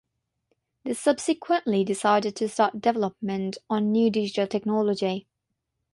They 0.83 0.95
subsequently 0.95 1.83
decided 1.83 2.35
to 2.37 2.49
start 2.49 2.81
development 2.81 3.59
on 3.69 3.91
new 3.91 4.09
digital 4.09 4.47
technology. 4.47 5.27